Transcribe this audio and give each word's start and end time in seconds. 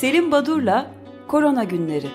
Selim 0.00 0.32
Badur'la 0.32 0.90
Korona 1.28 1.64
Günleri. 1.64 2.06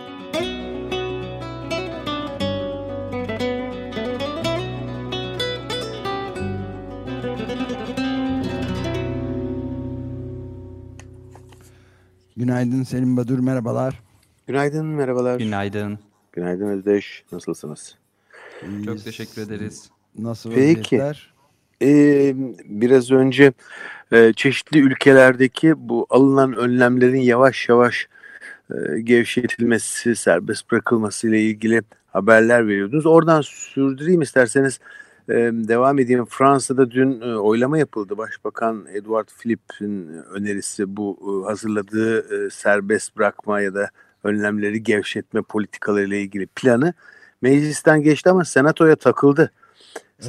Günaydın 12.38 12.84
Selim 12.84 13.18
Badur, 13.18 13.40
merhabalar. 13.40 14.00
Günaydın, 14.48 14.86
merhabalar. 14.86 15.40
Günaydın. 15.40 16.00
Günaydın 16.32 16.66
Özdeş, 16.66 17.24
nasılsınız? 17.32 17.98
Çok 18.86 19.04
teşekkür 19.04 19.42
ederiz. 19.42 19.90
Nasıl 20.18 20.50
Peki. 20.50 20.80
vaziyetler? 20.80 21.31
Ee, 21.82 22.34
biraz 22.66 23.12
önce 23.12 23.54
e, 24.12 24.34
çeşitli 24.34 24.80
ülkelerdeki 24.80 25.74
bu 25.78 26.08
alınan 26.10 26.54
önlemlerin 26.54 27.22
yavaş 27.22 27.70
yavaş 27.70 28.08
e, 28.72 29.02
gevşetilmesi, 29.02 30.16
serbest 30.16 30.72
bırakılması 30.72 31.28
ile 31.28 31.42
ilgili 31.42 31.82
haberler 32.08 32.68
veriyordunuz. 32.68 33.06
Oradan 33.06 33.42
sürdüreyim 33.42 34.22
isterseniz 34.22 34.80
e, 35.30 35.34
devam 35.54 36.00
edeyim. 36.00 36.26
Fransa'da 36.26 36.92
dün 36.92 37.22
e, 37.22 37.36
oylama 37.36 37.78
yapıldı. 37.78 38.18
Başbakan 38.18 38.86
Edouard 38.94 39.28
Philippe'in 39.42 40.08
önerisi 40.08 40.98
bu 40.98 41.18
e, 41.22 41.50
hazırladığı 41.50 42.46
e, 42.46 42.50
serbest 42.50 43.18
bırakma 43.18 43.62
ya 43.62 43.74
da 43.74 43.90
önlemleri 44.24 44.84
gevşetme 44.84 45.42
politikaları 45.42 46.08
ile 46.08 46.22
ilgili 46.22 46.48
planı 46.48 46.94
meclisten 47.42 48.02
geçti 48.02 48.30
ama 48.30 48.46
senatoya 48.46 48.96
takıldı. 48.96 49.52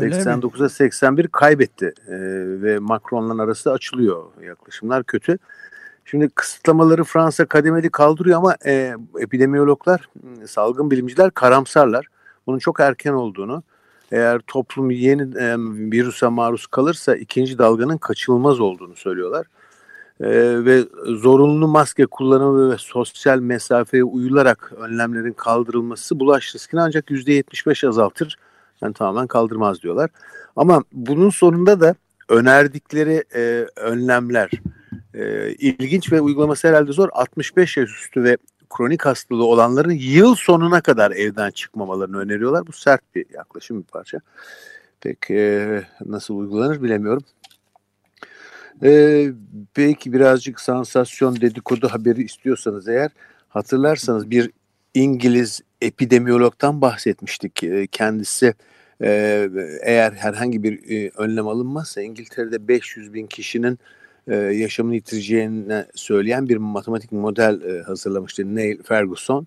Öyle 0.01 0.17
mi? 0.17 0.23
89'a 0.23 0.69
81 0.69 1.29
kaybetti 1.29 1.95
e, 2.09 2.15
ve 2.63 2.79
Macron'la 2.79 3.43
arası 3.43 3.73
açılıyor. 3.73 4.25
Yaklaşımlar 4.43 5.05
kötü. 5.05 5.39
Şimdi 6.05 6.29
kısıtlamaları 6.29 7.05
Fransa 7.05 7.45
kademeli 7.45 7.91
kaldırıyor 7.91 8.39
ama 8.39 8.57
e, 8.67 8.95
epidemiyologlar, 9.21 10.09
salgın 10.47 10.91
bilimciler 10.91 11.31
karamsarlar. 11.31 12.07
Bunun 12.47 12.59
çok 12.59 12.81
erken 12.81 13.13
olduğunu, 13.13 13.63
eğer 14.13 14.39
toplum 14.47 14.91
yeni 14.91 15.23
e, 15.23 15.57
virüse 15.93 16.29
maruz 16.29 16.67
kalırsa 16.67 17.17
ikinci 17.17 17.59
dalganın 17.59 17.99
kaçınılmaz 17.99 18.61
olduğunu 18.61 18.97
söylüyorlar. 18.97 19.47
E, 20.21 20.29
ve 20.65 20.85
zorunlu 21.07 21.69
maske 21.69 22.07
kullanımı 22.07 22.73
ve 22.73 22.77
sosyal 22.79 23.39
mesafeye 23.39 24.05
uyularak 24.05 24.73
önlemlerin 24.77 25.33
kaldırılması 25.33 26.21
bulaş 26.21 26.55
riskini 26.55 26.81
ancak 26.81 27.11
%75 27.11 27.89
azaltır. 27.89 28.37
Yani 28.83 28.95
tamamen 28.95 29.27
kaldırmaz 29.27 29.83
diyorlar. 29.83 30.11
Ama 30.57 30.83
bunun 30.93 31.31
sonunda 31.31 31.81
da 31.81 31.95
önerdikleri 32.29 33.25
e, 33.35 33.67
önlemler 33.77 34.51
e, 35.15 35.51
ilginç 35.51 36.13
ve 36.13 36.21
uygulaması 36.21 36.69
herhalde 36.69 36.93
zor. 36.93 37.09
65 37.13 37.77
yaş 37.77 37.91
üstü 37.91 38.25
ve 38.25 38.37
kronik 38.77 39.07
hastalığı 39.07 39.45
olanların 39.45 39.91
yıl 39.91 40.35
sonuna 40.35 40.81
kadar 40.81 41.11
evden 41.11 41.51
çıkmamalarını 41.51 42.19
öneriyorlar. 42.19 42.67
Bu 42.67 42.73
sert 42.73 43.15
bir 43.15 43.27
yaklaşım 43.35 43.79
bir 43.81 43.87
parça. 43.87 44.19
Pek 45.01 45.31
e, 45.31 45.83
nasıl 46.07 46.37
uygulanır 46.37 46.83
bilemiyorum. 46.83 47.23
E, 48.83 49.33
belki 49.77 50.13
birazcık 50.13 50.61
sansasyon 50.61 51.41
dedikodu 51.41 51.89
haberi 51.89 52.23
istiyorsanız 52.23 52.89
eğer 52.89 53.11
hatırlarsanız 53.49 54.31
bir 54.31 54.51
İngiliz 54.95 55.61
epidemiyologtan 55.83 56.81
bahsetmiştik. 56.81 57.65
E, 57.65 57.87
kendisi 57.87 58.55
e, 59.03 59.49
eğer 59.83 60.13
herhangi 60.13 60.63
bir 60.63 60.91
e, 60.91 61.11
önlem 61.17 61.49
alınmazsa 61.49 62.03
İngiltere'de 62.03 62.69
500 62.69 63.15
bin 63.15 63.27
kişinin 63.27 63.79
e, 64.29 64.35
yaşamını 64.37 64.95
yitireceğini 64.95 65.85
söyleyen 65.95 66.49
bir 66.49 66.57
matematik 66.57 67.13
model 67.13 67.83
hazırlamıştı 67.83 68.57
Neil 68.57 68.83
Ferguson. 68.83 69.47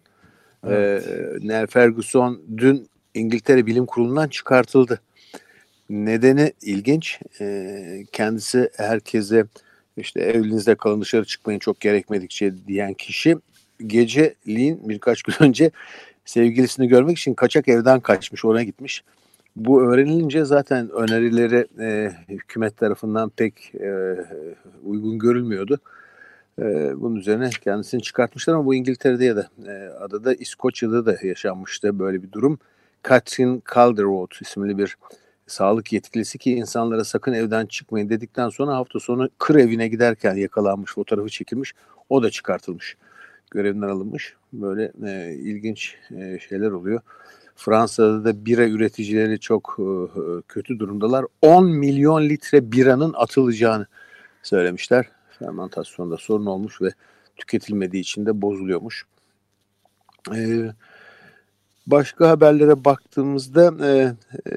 E, 0.67 1.01
Neil 1.41 1.67
Ferguson 1.67 2.41
dün 2.57 2.87
İngiltere 3.13 3.65
Bilim 3.65 3.85
Kurulu'ndan 3.85 4.27
çıkartıldı. 4.27 5.01
Nedeni 5.89 6.53
ilginç. 6.61 7.19
Kendisi 8.11 8.69
herkese 8.77 9.45
işte 9.97 10.21
evinizde 10.21 10.75
kalın 10.75 11.01
dışarı 11.01 11.25
çıkmayın 11.25 11.59
çok 11.59 11.79
gerekmedikçe 11.79 12.53
diyen 12.67 12.93
kişi 12.93 13.35
geceliğin 13.87 14.89
birkaç 14.89 15.23
gün 15.23 15.35
önce 15.39 15.71
sevgilisini 16.25 16.87
görmek 16.87 17.17
için 17.17 17.33
kaçak 17.33 17.67
evden 17.67 17.99
kaçmış 17.99 18.45
oraya 18.45 18.63
gitmiş. 18.63 19.03
Bu 19.55 19.83
öğrenilince 19.83 20.45
zaten 20.45 20.89
önerileri 20.89 21.67
e, 21.79 22.11
hükümet 22.29 22.77
tarafından 22.77 23.29
pek 23.29 23.75
e, 23.75 24.17
uygun 24.83 25.19
görülmüyordu. 25.19 25.79
E, 26.59 26.63
bunun 27.01 27.15
üzerine 27.15 27.49
kendisini 27.49 28.01
çıkartmışlar 28.01 28.53
ama 28.53 28.65
bu 28.65 28.75
İngiltere'de 28.75 29.25
ya 29.25 29.35
da 29.35 29.49
e, 29.67 29.89
adada 29.89 30.33
İskoçya'da 30.33 31.05
da 31.05 31.17
yaşanmıştı 31.23 31.99
böyle 31.99 32.23
bir 32.23 32.31
durum. 32.31 32.59
Catherine 33.09 33.61
Calderwood 33.75 34.31
isimli 34.41 34.77
bir 34.77 34.97
sağlık 35.47 35.93
yetkilisi 35.93 36.37
ki 36.37 36.51
insanlara 36.53 37.03
sakın 37.03 37.33
evden 37.33 37.65
çıkmayın 37.65 38.09
dedikten 38.09 38.49
sonra 38.49 38.75
hafta 38.75 38.99
sonu 38.99 39.29
kır 39.39 39.55
evine 39.55 39.87
giderken 39.87 40.35
yakalanmış 40.35 40.93
fotoğrafı 40.93 41.29
çekilmiş 41.29 41.73
o 42.09 42.23
da 42.23 42.29
çıkartılmış 42.29 42.97
görevinden 43.51 43.87
alınmış 43.87 44.35
böyle 44.53 44.91
e, 45.05 45.33
ilginç 45.33 45.95
e, 46.11 46.39
şeyler 46.49 46.71
oluyor. 46.71 47.01
Fransa'da 47.55 48.25
da 48.25 48.45
bira 48.45 48.67
üreticileri 48.67 49.39
çok 49.39 49.77
e, 49.79 50.41
kötü 50.47 50.79
durumdalar. 50.79 51.25
10 51.41 51.65
milyon 51.69 52.29
litre 52.29 52.71
biranın 52.71 53.13
atılacağını 53.17 53.87
söylemişler. 54.43 55.05
Fermentasyonda 55.39 56.17
sorun 56.17 56.45
olmuş 56.45 56.81
ve 56.81 56.89
tüketilmediği 57.37 58.01
için 58.01 58.25
de 58.25 58.41
bozuluyormuş. 58.41 59.05
E, 60.35 60.71
başka 61.87 62.29
haberlere 62.29 62.85
baktığımızda 62.85 63.85
e, 63.87 64.13
e, 64.51 64.55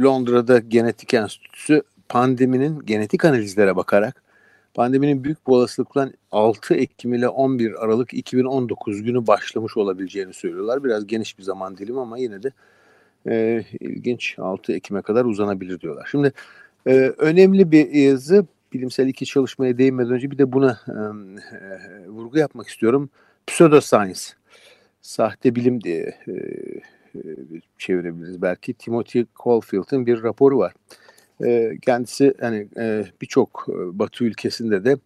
Londra'da 0.00 0.58
Genetik 0.58 1.14
Enstitüsü 1.14 1.82
pandeminin 2.08 2.80
genetik 2.80 3.24
analizlere 3.24 3.76
bakarak 3.76 4.23
pandeminin 4.74 5.24
büyük 5.24 5.46
bir 5.46 5.52
olasılıkla 5.52 6.10
6 6.32 6.74
Ekim 6.74 7.14
ile 7.14 7.28
11 7.28 7.84
Aralık 7.84 8.14
2019 8.14 9.02
günü 9.02 9.26
başlamış 9.26 9.76
olabileceğini 9.76 10.32
söylüyorlar. 10.32 10.84
Biraz 10.84 11.06
geniş 11.06 11.38
bir 11.38 11.42
zaman 11.42 11.76
dilimi 11.76 12.00
ama 12.00 12.18
yine 12.18 12.42
de 12.42 12.52
e, 13.28 13.64
ilginç 13.80 14.34
6 14.38 14.72
Ekim'e 14.72 15.02
kadar 15.02 15.24
uzanabilir 15.24 15.80
diyorlar. 15.80 16.08
Şimdi 16.10 16.32
e, 16.86 16.92
önemli 17.18 17.70
bir 17.70 17.90
yazı 17.90 18.46
bilimsel 18.72 19.06
iki 19.06 19.26
çalışmaya 19.26 19.78
değinmeden 19.78 20.12
önce 20.12 20.30
bir 20.30 20.38
de 20.38 20.52
buna 20.52 20.80
e, 20.88 20.92
e, 20.92 22.08
vurgu 22.08 22.38
yapmak 22.38 22.68
istiyorum. 22.68 23.10
Pseudoscience, 23.46 24.20
sahte 25.00 25.54
bilim 25.54 25.84
diye 25.84 26.18
e, 26.28 26.32
e, 27.14 27.20
çevirebiliriz 27.78 28.42
belki. 28.42 28.74
Timothy 28.74 29.26
Caulfield'ın 29.44 30.06
bir 30.06 30.22
raporu 30.22 30.58
var. 30.58 30.74
Kendisi 31.82 32.34
hani 32.40 32.68
e, 32.76 33.04
birçok 33.22 33.66
e, 33.68 33.98
Batı 33.98 34.24
ülkesinde 34.24 34.84
de 34.84 34.96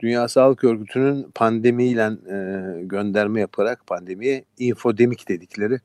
Dünya 0.00 0.28
Sağlık 0.28 0.64
Örgütü'nün 0.64 1.26
pandemiyle 1.34 2.10
e, 2.30 2.82
gönderme 2.82 3.40
yaparak 3.40 3.86
pandemiye 3.86 4.44
infodemik 4.58 5.28
dedikleri 5.28 5.80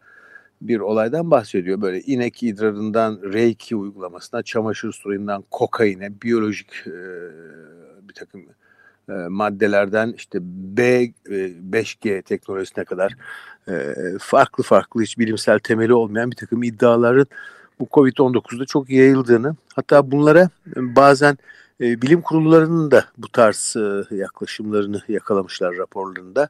bir 0.61 0.79
olaydan 0.79 1.31
bahsediyor. 1.31 1.81
Böyle 1.81 2.01
inek 2.01 2.43
idrarından 2.43 3.19
reiki 3.33 3.75
uygulamasına, 3.75 4.43
çamaşır 4.43 4.93
suyundan 4.93 5.43
kokaine, 5.51 6.21
biyolojik 6.21 6.71
e, 6.87 6.99
bir 8.07 8.13
takım 8.13 8.41
e, 9.09 9.13
maddelerden 9.13 10.13
işte 10.17 10.39
B, 10.41 10.83
e, 10.83 11.11
5G 11.71 12.21
teknolojisine 12.21 12.85
kadar 12.85 13.15
e, 13.67 13.95
farklı 14.19 14.63
farklı 14.63 15.01
hiç 15.01 15.19
bilimsel 15.19 15.59
temeli 15.59 15.93
olmayan 15.93 16.31
bir 16.31 16.35
takım 16.35 16.63
iddiaların 16.63 17.27
bu 17.79 17.87
Covid-19'da 17.91 18.65
çok 18.65 18.89
yayıldığını 18.89 19.55
hatta 19.75 20.11
bunlara 20.11 20.49
bazen 20.75 21.37
e, 21.81 22.01
bilim 22.01 22.21
kurullarının 22.21 22.91
da 22.91 23.05
bu 23.17 23.29
tarz 23.29 23.75
e, 23.77 24.15
yaklaşımlarını 24.15 25.01
yakalamışlar 25.07 25.77
raporlarında. 25.77 26.49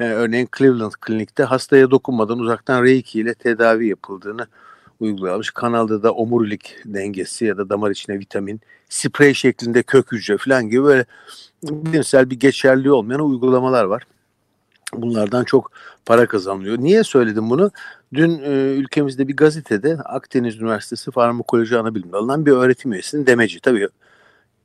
E, 0.00 0.04
örneğin 0.04 0.48
Cleveland 0.58 0.92
Klinik'te 1.00 1.44
hastaya 1.44 1.90
dokunmadan 1.90 2.38
uzaktan 2.38 2.84
Reiki 2.84 3.20
ile 3.20 3.34
tedavi 3.34 3.88
yapıldığını 3.88 4.46
uygulamış. 5.00 5.50
Kanalda 5.50 6.02
da 6.02 6.12
omurilik 6.12 6.76
dengesi 6.84 7.44
ya 7.44 7.56
da 7.58 7.68
damar 7.68 7.90
içine 7.90 8.18
vitamin, 8.18 8.60
sprey 8.88 9.34
şeklinde 9.34 9.82
kök 9.82 10.12
hücre 10.12 10.38
falan 10.38 10.68
gibi 10.68 10.84
böyle 10.84 11.04
bilimsel 11.62 12.30
bir 12.30 12.40
geçerliği 12.40 12.92
olmayan 12.92 13.20
uygulamalar 13.20 13.84
var. 13.84 14.02
Bunlardan 14.94 15.44
çok 15.44 15.70
para 16.06 16.26
kazanılıyor. 16.26 16.78
Niye 16.78 17.04
söyledim 17.04 17.50
bunu? 17.50 17.70
Dün 18.14 18.38
e, 18.38 18.50
ülkemizde 18.74 19.28
bir 19.28 19.36
gazetede 19.36 19.94
Akdeniz 20.04 20.60
Üniversitesi 20.60 21.10
Farmakoloji 21.10 21.78
Anabilim 21.78 22.12
Dalı'ndan 22.12 22.46
bir 22.46 22.52
öğretim 22.52 22.92
üyesinin 22.92 23.26
demeci. 23.26 23.60
Tabii 23.60 23.88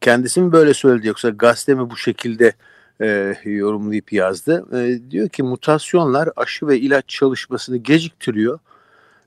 kendisi 0.02 0.42
mi 0.42 0.52
böyle 0.52 0.74
söyledi 0.74 1.08
yoksa 1.08 1.30
gazete 1.30 1.74
mi 1.74 1.90
bu 1.90 1.98
şekilde 1.98 2.54
e, 3.02 3.36
yorumlayıp 3.46 4.14
yazdı. 4.14 4.66
E, 4.78 5.12
diyor 5.12 5.30
ki 5.30 5.44
mutasyonlar 5.44 6.30
aşı 6.36 6.68
ve 6.68 6.80
ilaç 6.80 7.08
çalışmasını 7.08 7.78
geciktiriyor. 7.78 8.60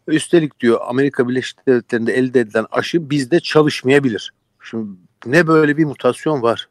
Üstelik 0.06 0.61
diyor 0.61 0.81
Amerika 0.87 1.29
Birleşik 1.29 1.67
Devletleri'nde 1.67 2.12
elde 2.14 2.41
edilen 2.41 2.67
aşı 2.70 3.11
bizde 3.11 3.41
çalışmayabilir. 3.41 4.32
Şimdi 4.62 4.87
ne 5.26 5.46
böyle 5.46 5.76
bir 5.76 5.85
mutasyon 5.85 6.43
var 6.43 6.69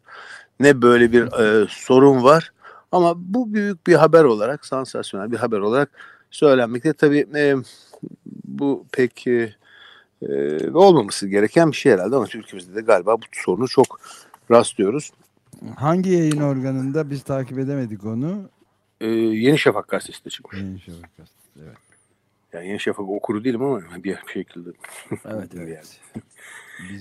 ne 0.59 0.81
böyle 0.81 1.11
bir 1.11 1.23
e, 1.23 1.67
sorun 1.69 2.23
var 2.23 2.51
Ama 2.91 3.13
bu 3.17 3.53
büyük 3.53 3.87
bir 3.87 3.95
haber 3.95 4.23
olarak, 4.23 4.65
sansasyonel 4.65 5.31
bir 5.31 5.37
haber 5.37 5.59
olarak 5.59 5.89
söylenmekte. 6.31 6.93
Tabii 6.93 7.27
e, 7.35 7.55
bu 8.45 8.85
pek 8.91 9.27
e, 9.27 9.55
e, 10.21 10.69
olmaması 10.71 11.27
gereken 11.27 11.71
bir 11.71 11.75
şey 11.75 11.91
herhalde 11.91 12.15
ama 12.15 12.25
Türkiye'mizde 12.25 12.75
de 12.75 12.81
galiba 12.81 13.17
bu 13.17 13.25
sorunu 13.31 13.67
çok 13.67 13.99
rastlıyoruz. 14.51 15.11
Hangi 15.75 16.09
yayın 16.09 16.41
organında 16.41 17.09
biz 17.09 17.23
takip 17.23 17.59
edemedik 17.59 18.05
onu? 18.05 18.49
Ee, 19.01 19.07
Yeni 19.07 19.59
Şafak 19.59 19.87
gazetesinde 19.87 20.29
çıkmış. 20.29 20.61
Yeni 20.61 20.79
Şafak 20.79 21.17
gazetesi, 21.17 21.59
evet. 21.63 21.77
Yani 22.53 22.67
Yeni 22.67 22.79
Şafak 22.79 23.09
okuru 23.09 23.43
değilim 23.43 23.63
ama 23.63 23.81
bir 24.03 24.17
şekilde. 24.33 24.69
Evet, 25.25 25.51
evet. 25.55 25.99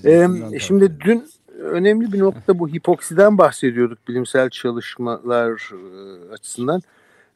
ee, 0.52 0.58
şimdi 0.58 1.00
dün 1.00 1.31
önemli 1.59 2.13
bir 2.13 2.19
nokta 2.19 2.59
bu 2.59 2.69
hipoksiden 2.69 3.39
bahsediyorduk 3.39 4.09
bilimsel 4.09 4.51
çalışmalar 4.51 5.71
e, 5.73 6.33
açısından. 6.33 6.83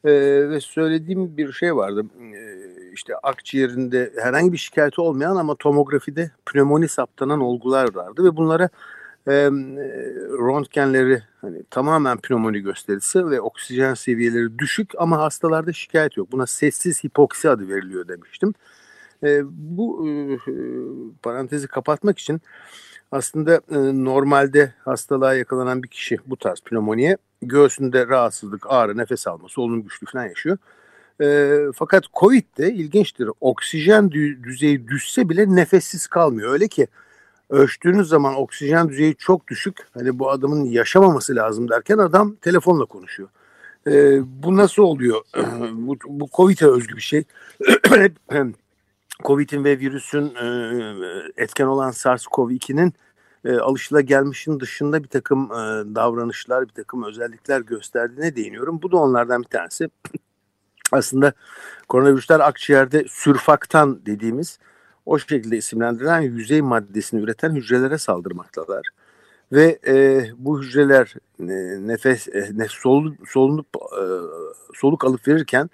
Ee, 0.05 0.49
ve 0.49 0.59
söylediğim 0.59 1.37
bir 1.37 1.51
şey 1.51 1.75
vardı. 1.75 2.05
Ee, 2.21 2.91
işte 2.93 3.15
akciğerinde 3.17 4.13
herhangi 4.21 4.53
bir 4.53 4.57
şikayeti 4.57 5.01
olmayan 5.01 5.35
ama 5.35 5.55
tomografide 5.55 6.31
pnömoni 6.45 6.87
saptanan 6.87 7.39
olgular 7.39 7.95
vardı 7.95 8.23
ve 8.23 8.37
bunlara 8.37 8.69
e, 9.27 9.31
röntgenleri 10.39 11.23
hani 11.41 11.63
tamamen 11.69 12.17
pnömoni 12.17 12.59
gösterisi 12.59 13.29
ve 13.29 13.41
oksijen 13.41 13.93
seviyeleri 13.93 14.59
düşük 14.59 14.91
ama 14.97 15.17
hastalarda 15.17 15.73
şikayet 15.73 16.17
yok. 16.17 16.31
Buna 16.31 16.47
sessiz 16.47 17.03
hipoksi 17.03 17.49
adı 17.49 17.67
veriliyor 17.69 18.07
demiştim. 18.07 18.53
E, 19.23 19.41
bu 19.45 20.07
e, 20.07 20.11
parantezi 21.23 21.67
kapatmak 21.67 22.19
için 22.19 22.41
aslında 23.13 23.55
e, 23.55 23.77
normalde 24.05 24.73
hastalığa 24.85 25.33
yakalanan 25.33 25.83
bir 25.83 25.87
kişi 25.87 26.17
bu 26.25 26.37
tarz 26.37 26.59
pnömoniye 26.59 27.17
göğsünde 27.41 28.07
rahatsızlık, 28.07 28.65
ağrı, 28.69 28.97
nefes 28.97 29.27
alma, 29.27 29.49
solunum 29.49 29.83
güçlüğü 29.83 30.07
falan 30.07 30.25
yaşıyor. 30.25 30.57
E, 31.21 31.57
fakat 31.75 32.03
COVID'de 32.13 32.73
ilginçtir. 32.73 33.29
Oksijen 33.41 34.11
düzeyi 34.43 34.87
düşse 34.87 35.29
bile 35.29 35.55
nefessiz 35.55 36.07
kalmıyor. 36.07 36.53
Öyle 36.53 36.67
ki 36.67 36.87
ölçtüğünüz 37.49 38.07
zaman 38.07 38.35
oksijen 38.35 38.89
düzeyi 38.89 39.15
çok 39.15 39.47
düşük. 39.47 39.77
Hani 39.93 40.19
bu 40.19 40.31
adamın 40.31 40.65
yaşamaması 40.65 41.35
lazım 41.35 41.69
derken 41.69 41.97
adam 41.97 42.35
telefonla 42.35 42.85
konuşuyor. 42.85 43.29
E, 43.87 44.21
bu 44.43 44.57
nasıl 44.57 44.83
oluyor? 44.83 45.21
bu, 45.73 45.95
bu 46.07 46.27
COVID'e 46.33 46.67
özgü 46.67 46.95
bir 46.95 47.01
şey. 47.01 47.23
COVID'in 49.23 49.63
ve 49.63 49.79
virüsün 49.79 50.35
e, 50.35 50.45
etken 51.43 51.65
olan 51.65 51.91
SARS-CoV-2'nin 51.91 52.93
e, 53.45 53.57
alışılagelmişin 53.57 54.59
dışında 54.59 55.03
bir 55.03 55.07
takım 55.07 55.45
e, 55.45 55.95
davranışlar, 55.95 56.67
bir 56.67 56.73
takım 56.73 57.03
özellikler 57.03 57.61
gösterdiğine 57.61 58.35
değiniyorum. 58.35 58.81
Bu 58.81 58.91
da 58.91 58.97
onlardan 58.97 59.41
bir 59.41 59.47
tanesi. 59.47 59.89
Aslında 60.91 61.33
koronavirüsler 61.87 62.39
akciğerde 62.39 63.05
sürfaktan 63.09 64.05
dediğimiz 64.05 64.59
o 65.05 65.19
şekilde 65.19 65.57
isimlendirilen 65.57 66.21
yüzey 66.21 66.61
maddesini 66.61 67.21
üreten 67.21 67.55
hücrelere 67.55 67.97
saldırmaktalar. 67.97 68.87
Ve 69.51 69.79
e, 69.87 70.25
bu 70.37 70.61
hücreler 70.61 71.13
e, 71.39 71.45
nefes 71.87 72.27
e, 72.27 72.51
nef 72.53 72.71
sol, 72.71 73.11
solunup 73.25 73.67
e, 73.75 74.03
soluk 74.73 75.05
alıp 75.05 75.27
verirken 75.27 75.69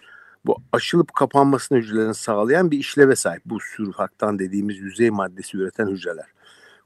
bu 0.46 0.58
açılıp 0.74 1.14
kapanmasını 1.14 1.78
hücrelerin 1.78 2.12
sağlayan 2.12 2.72
bir 2.72 2.78
işleve 2.78 3.16
sahip 3.16 3.42
bu 3.46 3.60
sürfaktan 3.60 4.40
dediğimiz 4.40 4.78
yüzey 4.78 5.10
maddesi 5.10 5.58
üreten 5.58 5.88
hücreler. 5.88 6.26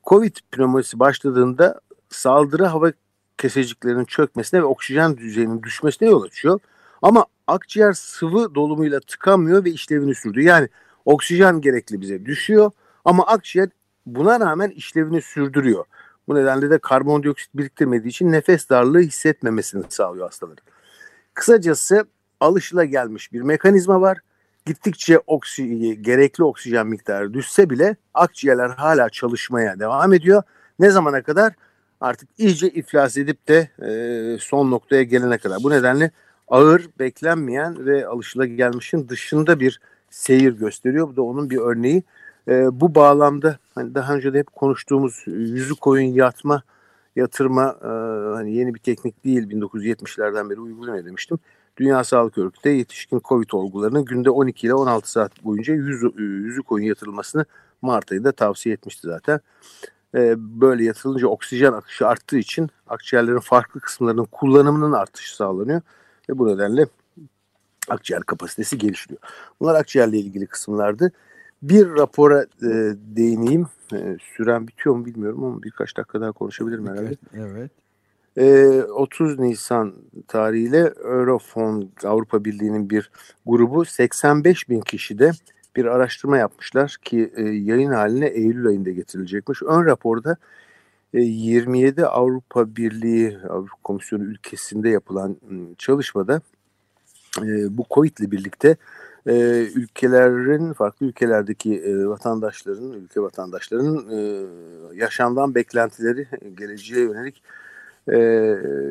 Covid 0.03 0.35
pneumonisi 0.51 0.99
başladığında 0.99 1.81
saldırı 2.09 2.65
hava 2.65 2.91
keseciklerinin 3.37 4.05
çökmesine 4.05 4.59
ve 4.59 4.65
oksijen 4.65 5.17
düzeyinin 5.17 5.63
düşmesine 5.63 6.09
yol 6.09 6.23
açıyor. 6.23 6.59
Ama 7.01 7.25
akciğer 7.47 7.93
sıvı 7.93 8.55
dolumuyla 8.55 8.99
tıkanmıyor 8.99 9.65
ve 9.65 9.69
işlevini 9.69 10.15
sürdürüyor. 10.15 10.47
Yani 10.47 10.69
Oksijen 11.05 11.61
gerekli 11.61 12.01
bize 12.01 12.25
düşüyor 12.25 12.71
ama 13.05 13.27
akciğer 13.27 13.69
buna 14.05 14.39
rağmen 14.39 14.69
işlevini 14.69 15.21
sürdürüyor. 15.21 15.85
Bu 16.27 16.35
nedenle 16.35 16.69
de 16.69 16.77
karbondioksit 16.77 17.49
biriktirmediği 17.53 18.09
için 18.09 18.31
nefes 18.31 18.69
darlığı 18.69 18.99
hissetmemesini 18.99 19.83
sağlıyor 19.89 20.25
hastaların. 20.25 20.63
Kısacası 21.33 22.05
alışıla 22.39 22.85
gelmiş 22.85 23.33
bir 23.33 23.41
mekanizma 23.41 24.01
var. 24.01 24.17
Gittikçe 24.65 25.19
oksi, 25.27 26.01
gerekli 26.01 26.43
oksijen 26.43 26.87
miktarı 26.87 27.33
düşse 27.33 27.69
bile 27.69 27.95
akciğerler 28.13 28.69
hala 28.69 29.09
çalışmaya 29.09 29.79
devam 29.79 30.13
ediyor. 30.13 30.43
Ne 30.79 30.89
zamana 30.89 31.21
kadar? 31.23 31.53
Artık 32.01 32.29
iyice 32.37 32.69
iflas 32.69 33.17
edip 33.17 33.47
de 33.47 33.69
e, 33.81 34.37
son 34.39 34.71
noktaya 34.71 35.03
gelene 35.03 35.37
kadar. 35.37 35.63
Bu 35.63 35.69
nedenle 35.69 36.11
ağır, 36.47 36.89
beklenmeyen 36.99 37.85
ve 37.85 38.07
alışıla 38.07 38.45
gelmişin 38.45 39.09
dışında 39.09 39.59
bir 39.59 39.79
seyir 40.09 40.53
gösteriyor. 40.53 41.07
Bu 41.07 41.15
da 41.15 41.21
onun 41.21 41.49
bir 41.49 41.57
örneği. 41.57 42.03
E, 42.47 42.81
bu 42.81 42.95
bağlamda 42.95 43.57
hani 43.75 43.95
daha 43.95 44.15
önce 44.15 44.33
de 44.33 44.39
hep 44.39 44.53
konuştuğumuz 44.53 45.23
yüzü 45.27 45.75
koyun 45.75 46.13
yatma, 46.13 46.63
yatırma 47.15 47.77
e, 47.81 47.87
hani 48.35 48.53
yeni 48.53 48.73
bir 48.73 48.79
teknik 48.79 49.23
değil 49.23 49.49
1970'lerden 49.49 50.49
beri 50.49 50.59
uygulanıyor 50.59 51.05
demiştim. 51.05 51.39
Dünya 51.77 52.03
Sağlık 52.03 52.37
Örgütü 52.37 52.63
de 52.63 52.69
yetişkin 52.69 53.21
COVID 53.23 53.49
olgularının 53.51 54.05
günde 54.05 54.29
12 54.29 54.67
ile 54.67 54.73
16 54.73 55.11
saat 55.11 55.43
boyunca 55.43 55.73
yüzü, 55.73 56.11
yüzü 56.17 56.63
koyun 56.63 56.85
yatırılmasını 56.85 57.45
Mart 57.81 58.11
ayında 58.11 58.31
tavsiye 58.31 58.75
etmişti 58.75 59.07
zaten. 59.07 59.39
E, 60.15 60.35
böyle 60.37 60.83
yatırılınca 60.83 61.27
oksijen 61.27 61.73
akışı 61.73 62.07
arttığı 62.07 62.37
için 62.37 62.69
akciğerlerin 62.87 63.39
farklı 63.39 63.79
kısımlarının 63.79 64.27
kullanımının 64.31 64.91
artışı 64.91 65.35
sağlanıyor. 65.35 65.81
Ve 66.29 66.37
bu 66.37 66.47
nedenle 66.47 66.87
akciğer 67.89 68.23
kapasitesi 68.23 68.77
gelişiyor. 68.77 69.19
Bunlar 69.59 69.75
akciğerle 69.75 70.17
ilgili 70.17 70.47
kısımlardı. 70.47 71.11
Bir 71.61 71.89
rapora 71.89 72.41
e, 72.41 72.69
değineyim. 72.95 73.67
E, 73.93 74.17
süren 74.35 74.67
bitiyor 74.67 74.95
mu 74.95 75.05
bilmiyorum 75.05 75.43
ama 75.43 75.63
birkaç 75.63 75.97
dakika 75.97 76.21
daha 76.21 76.31
konuşabilirim 76.31 76.87
herhalde. 76.87 77.15
Evet. 77.33 77.71
E, 77.71 77.82
30 78.37 79.39
Nisan 79.39 79.93
tarihiyle 80.27 80.93
Eurofond 81.03 81.83
Avrupa 82.03 82.45
Birliği'nin 82.45 82.89
bir 82.89 83.11
grubu 83.45 83.85
85 83.85 84.69
bin 84.69 84.81
kişide 84.81 85.31
bir 85.75 85.85
araştırma 85.85 86.37
yapmışlar 86.37 86.97
ki 87.03 87.33
yayın 87.37 87.91
haline 87.91 88.27
Eylül 88.27 88.67
ayında 88.67 88.89
getirilecekmiş. 88.89 89.63
Ön 89.63 89.85
raporda 89.85 90.37
e, 91.13 91.21
27 91.21 92.05
Avrupa 92.05 92.75
Birliği 92.75 93.37
Avrupa 93.49 93.75
Komisyonu 93.83 94.23
ülkesinde 94.23 94.89
yapılan 94.89 95.37
çalışmada 95.77 96.41
bu 97.69 97.85
Covid 97.89 98.17
ile 98.17 98.31
birlikte 98.31 98.77
e, 99.27 99.33
ülkelerin 99.75 100.73
farklı 100.73 101.05
ülkelerdeki 101.05 101.81
e, 101.81 102.07
vatandaşların, 102.07 102.91
ülke 102.91 103.21
vatandaşlarının 103.21 104.09
e, 104.09 104.45
yaşamdan 104.95 105.55
beklentileri, 105.55 106.27
geleceğe 106.57 107.01
yönelik 107.01 107.43
e, 108.11 108.17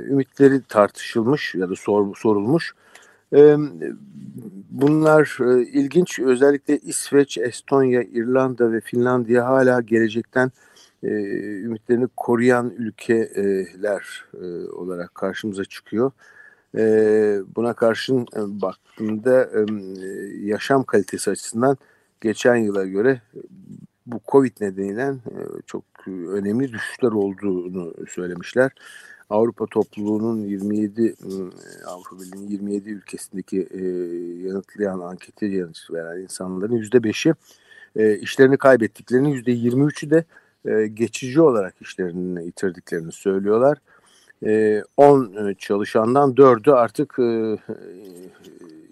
ümitleri 0.09 0.63
tartışılmış 0.63 1.55
ya 1.55 1.71
da 1.71 1.77
sor, 1.77 2.17
sorulmuş. 2.17 2.75
E, 3.35 3.57
bunlar 4.71 5.39
e, 5.41 5.63
ilginç. 5.63 6.19
Özellikle 6.19 6.79
İsveç, 6.79 7.39
Estonya, 7.39 8.03
İrlanda 8.03 8.73
ve 8.73 8.81
Finlandiya 8.81 9.47
hala 9.47 9.81
gelecekten 9.81 10.51
e, 11.03 11.09
ümitlerini 11.63 12.09
koruyan 12.17 12.73
ülkeler 12.79 14.25
e, 14.43 14.47
olarak 14.71 15.15
karşımıza 15.15 15.65
çıkıyor. 15.65 16.11
E, 16.77 16.85
buna 17.57 17.75
karşın 17.75 18.21
e, 18.23 18.61
baktığımda 18.63 19.43
e, 19.45 19.65
yaşam 20.41 20.85
kalitesi 20.85 21.31
açısından 21.31 21.77
geçen 22.21 22.57
yıla 22.57 22.87
göre 22.87 23.21
bu 24.07 24.21
Covid 24.29 24.53
nedeniyle 24.61 25.03
e, 25.03 25.37
çok 25.67 25.85
önemli 26.07 26.73
düşüşler 26.73 27.13
olduğunu 27.13 27.95
söylemişler. 28.09 28.71
Avrupa 29.31 29.67
topluluğunun 29.67 30.45
27 30.45 31.15
Avrupa 31.87 32.17
Birliği'nin 32.21 32.49
27 32.49 32.91
ülkesindeki 32.91 33.69
e, 33.71 33.83
yanıtlayan 34.47 35.01
ankete 35.01 35.47
yanıt 35.47 35.91
veren 35.91 36.21
insanların 36.21 36.77
%5'i 36.77 37.35
e, 37.97 38.19
işlerini 38.19 38.57
kaybettiklerini 38.57 39.35
%23'ü 39.35 40.11
de 40.11 40.25
e, 40.65 40.87
geçici 40.87 41.41
olarak 41.41 41.75
işlerini 41.81 42.45
yitirdiklerini 42.45 43.13
söylüyorlar. 43.13 43.79
10 44.97 45.49
e, 45.49 45.55
çalışandan 45.55 46.31
4'ü 46.31 46.73
artık 46.73 47.19
e, 47.19 47.59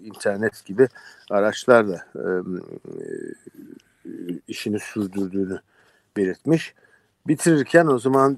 internet 0.03 0.65
gibi 0.65 0.87
araçlarla 1.29 2.05
e, 2.15 2.25
işini 4.47 4.79
sürdürdüğünü 4.79 5.59
belirtmiş. 6.17 6.73
Bitirirken 7.27 7.87
o 7.87 7.99
zaman 7.99 8.37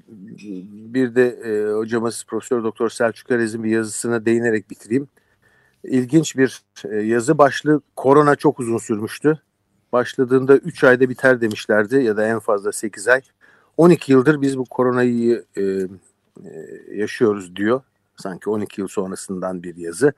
bir 0.94 1.16
de 1.16 1.28
e, 1.28 1.74
hocamız 1.74 2.26
Profesör 2.28 2.64
Doktor 2.64 2.90
Selçuk 2.90 3.32
Erez'in 3.32 3.64
bir 3.64 3.70
yazısına 3.70 4.26
değinerek 4.26 4.70
bitireyim. 4.70 5.08
İlginç 5.84 6.38
bir 6.38 6.62
e, 6.86 6.96
yazı 6.96 7.38
başlığı 7.38 7.82
korona 7.96 8.36
çok 8.36 8.60
uzun 8.60 8.78
sürmüştü. 8.78 9.40
Başladığında 9.92 10.58
3 10.58 10.84
ayda 10.84 11.10
biter 11.10 11.42
demişlerdi 11.42 12.04
ya 12.04 12.18
da 12.18 12.28
en 12.28 12.40
fazla 12.40 12.72
8 12.72 13.08
ay. 13.08 13.22
12 13.78 14.12
yıldır 14.12 14.42
biz 14.42 14.58
bu 14.58 14.66
koronayı 14.66 15.46
e, 15.58 15.62
e, 15.62 15.88
yaşıyoruz 16.92 17.56
diyor 17.56 17.82
Sanki 18.18 18.50
12 18.50 18.82
yıl 18.82 18.88
sonrasından 18.88 19.64
bir 19.64 19.76
yazı. 19.76 20.14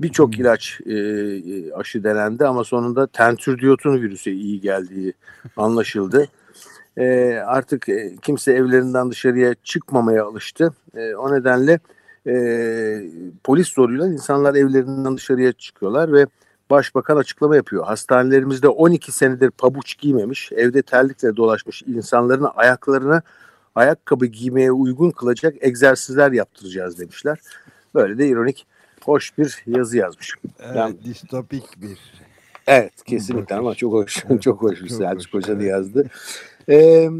Birçok 0.00 0.34
hmm. 0.34 0.40
ilaç 0.40 0.80
e, 0.86 0.92
e, 0.92 1.72
aşı 1.72 2.04
denendi 2.04 2.46
ama 2.46 2.64
sonunda 2.64 3.06
tentürdiyotun 3.06 4.02
virüse 4.02 4.32
iyi 4.32 4.60
geldiği 4.60 5.12
anlaşıldı. 5.56 6.28
E, 6.98 7.34
artık 7.46 7.88
e, 7.88 8.16
kimse 8.22 8.52
evlerinden 8.52 9.10
dışarıya 9.10 9.54
çıkmamaya 9.64 10.24
alıştı. 10.24 10.74
E, 10.94 11.14
o 11.14 11.34
nedenle 11.34 11.78
e, 12.26 12.34
polis 13.44 13.68
zoruyla 13.68 14.06
insanlar 14.06 14.54
evlerinden 14.54 15.16
dışarıya 15.16 15.52
çıkıyorlar 15.52 16.12
ve 16.12 16.26
Başbakan 16.70 17.16
açıklama 17.16 17.56
yapıyor. 17.56 17.86
Hastanelerimizde 17.86 18.68
12 18.68 19.12
senedir 19.12 19.50
pabuç 19.50 19.98
giymemiş, 19.98 20.52
evde 20.52 20.82
terlikle 20.82 21.36
dolaşmış 21.36 21.82
insanların 21.82 22.46
ayaklarına 22.54 23.22
ayakkabı 23.74 24.26
giymeye 24.26 24.72
uygun 24.72 25.10
kılacak 25.10 25.54
egzersizler 25.60 26.32
yaptıracağız 26.32 26.98
demişler. 26.98 27.38
Böyle 27.94 28.18
de 28.18 28.28
ironik, 28.28 28.66
hoş 29.02 29.38
bir 29.38 29.62
yazı 29.66 29.96
yazmış. 29.96 30.34
Evet, 30.60 30.76
yani, 30.76 31.04
distopik 31.04 31.82
bir. 31.82 31.98
Evet, 32.66 33.04
kesinlikle 33.04 33.54
ama 33.54 33.74
çok 33.74 33.92
hoş, 33.92 34.24
çok 34.40 34.62
hoş 34.62 34.82
bir 34.82 34.88
Selçuk 34.88 35.34
Hoca 35.34 35.60
da 35.60 35.62
yazdı. 35.62 36.06
Ee, 36.68 37.10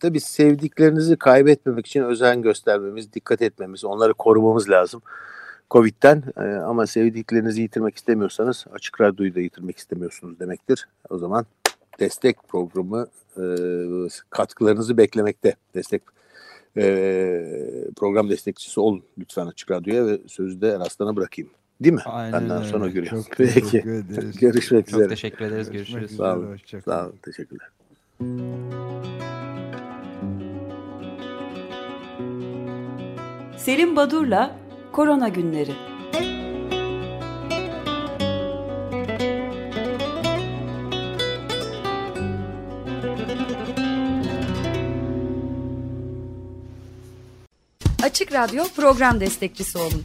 tabii 0.00 0.20
sevdiklerinizi 0.20 1.16
kaybetmemek 1.16 1.86
için 1.86 2.02
özen 2.02 2.42
göstermemiz, 2.42 3.12
dikkat 3.12 3.42
etmemiz, 3.42 3.84
onları 3.84 4.14
korumamız 4.14 4.70
lazım. 4.70 5.02
Covid'den 5.70 6.22
e, 6.36 6.42
ama 6.42 6.86
sevdiklerinizi 6.86 7.62
yitirmek 7.62 7.96
istemiyorsanız 7.96 8.64
açık 8.72 9.00
radyoyu 9.00 9.34
da 9.34 9.40
yitirmek 9.40 9.78
istemiyorsunuz 9.78 10.40
demektir. 10.40 10.88
O 11.10 11.18
zaman 11.18 11.46
destek 12.00 12.48
programı 12.48 13.06
e, 13.36 13.44
katkılarınızı 14.30 14.96
beklemekte. 14.96 15.54
Destek 15.74 16.02
e, 16.76 16.82
program 17.96 18.30
destekçisi 18.30 18.80
olun 18.80 19.02
lütfen 19.18 19.46
Açık 19.46 19.70
Radyo'ya 19.70 20.06
ve 20.06 20.18
sözü 20.26 20.60
de 20.60 20.68
Eraslan'a 20.68 21.16
bırakayım. 21.16 21.50
Değil 21.80 21.94
mi? 21.94 22.02
Aynen 22.04 22.32
Benden 22.32 22.56
öyle. 22.58 22.68
sonra 22.68 22.86
görüyoruz. 22.88 23.26
Çok 23.26 23.36
Peki. 23.36 23.84
Görüşmek 24.40 24.86
Çok 24.88 24.98
üzere. 24.98 25.08
teşekkür 25.08 25.44
ederiz. 25.44 25.70
Görüşürüz. 25.70 26.16
Sağ 26.16 26.36
olun. 26.36 26.56
Sağ 26.84 27.06
olun. 27.06 27.14
Teşekkürler. 27.22 27.68
Selim 33.58 33.96
Badur'la 33.96 34.56
Korona 34.92 35.28
Günleri 35.28 35.72
Açık 48.02 48.32
Radyo 48.32 48.64
program 48.76 49.20
destekçisi 49.20 49.78
olun. 49.78 50.04